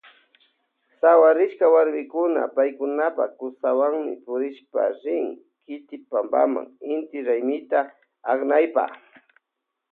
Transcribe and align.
Sawarishka 0.99 1.65
warmikuna 1.73 2.41
paykunapa 2.55 3.23
kusawanmi 3.39 4.13
purishpa 4.25 4.83
rin 5.03 5.27
kiti 5.65 5.95
pampama 6.09 6.61
inti 6.93 7.17
raymita 7.27 7.79
aknaypa. 8.31 8.83